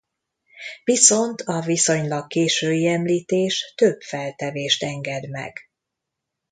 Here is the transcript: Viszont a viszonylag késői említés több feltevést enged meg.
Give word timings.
Viszont 0.83 1.41
a 1.41 1.61
viszonylag 1.61 2.27
késői 2.27 2.87
említés 2.87 3.73
több 3.75 4.01
feltevést 4.01 4.83
enged 4.83 5.29
meg. 5.29 5.59